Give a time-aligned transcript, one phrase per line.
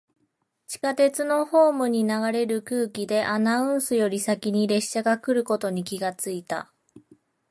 [0.65, 6.73] 地下鉄のホームに流れる空気で、アナウンスより先に列車が来ることに気がついた。